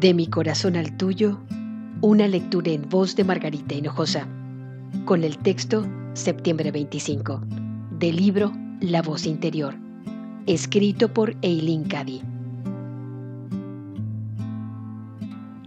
[0.00, 1.38] De mi corazón al tuyo,
[2.00, 4.26] una lectura en voz de Margarita Hinojosa,
[5.04, 7.40] con el texto Septiembre 25,
[7.98, 9.74] del libro La voz interior,
[10.46, 12.22] escrito por Eileen Cady.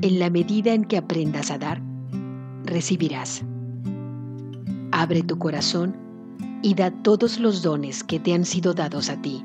[0.02, 1.82] En la medida en que aprendas a dar,
[2.66, 3.44] recibirás.
[4.92, 5.96] Abre tu corazón
[6.62, 9.44] y da todos los dones que te han sido dados a ti.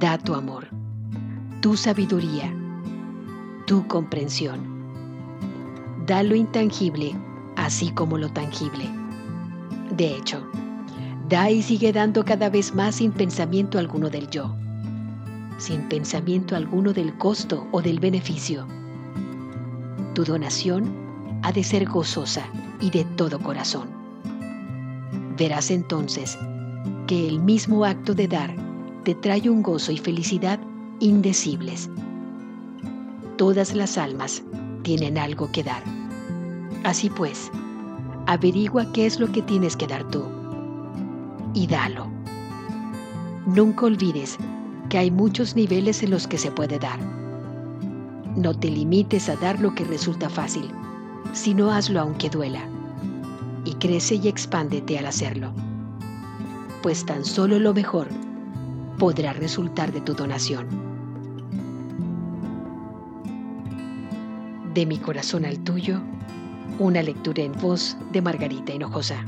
[0.00, 0.68] Da tu amor,
[1.60, 2.52] tu sabiduría,
[3.68, 4.60] tu comprensión.
[6.06, 7.14] Da lo intangible
[7.54, 8.88] así como lo tangible.
[9.94, 10.42] De hecho,
[11.28, 14.56] da y sigue dando cada vez más sin pensamiento alguno del yo,
[15.58, 18.66] sin pensamiento alguno del costo o del beneficio.
[20.14, 20.90] Tu donación
[21.42, 22.46] ha de ser gozosa
[22.80, 23.88] y de todo corazón.
[25.36, 26.38] Verás entonces
[27.06, 28.56] que el mismo acto de dar
[29.04, 30.58] te trae un gozo y felicidad
[31.00, 31.90] indecibles.
[33.38, 34.42] Todas las almas
[34.82, 35.84] tienen algo que dar.
[36.82, 37.52] Así pues,
[38.26, 40.24] averigua qué es lo que tienes que dar tú
[41.54, 42.08] y dalo.
[43.46, 44.38] Nunca olvides
[44.88, 46.98] que hay muchos niveles en los que se puede dar.
[48.34, 50.68] No te limites a dar lo que resulta fácil,
[51.32, 52.68] sino hazlo aunque duela.
[53.64, 55.52] Y crece y expándete al hacerlo.
[56.82, 58.08] Pues tan solo lo mejor
[58.98, 60.87] podrá resultar de tu donación.
[64.78, 66.00] De mi corazón al tuyo,
[66.78, 69.24] una lectura en voz de Margarita Hinojosa.